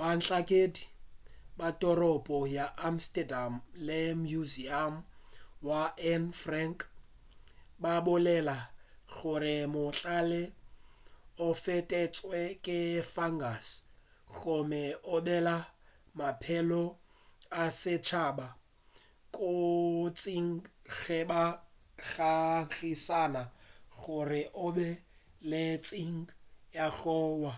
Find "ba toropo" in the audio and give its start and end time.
1.58-2.36